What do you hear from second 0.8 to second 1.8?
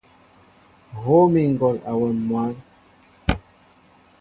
Hów mi ŋgɔl